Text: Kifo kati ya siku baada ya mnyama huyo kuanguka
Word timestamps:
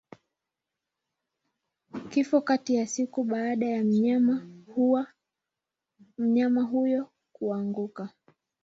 Kifo 2.09 2.41
kati 2.41 2.75
ya 2.75 2.87
siku 2.87 3.23
baada 3.23 3.65
ya 3.67 3.83
mnyama 6.17 6.61
huyo 6.65 7.09
kuanguka 7.33 8.09